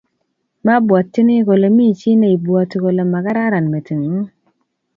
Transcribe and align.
Mabwatyini 0.65 1.35
kole 1.47 1.67
mi 1.75 1.87
chii 1.99 2.15
neibwati 2.19 2.75
kole 2.83 3.01
magararan 3.13 3.65
metingung 3.73 4.25